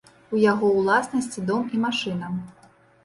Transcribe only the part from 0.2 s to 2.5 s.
У яго ўласнасці дом і машына.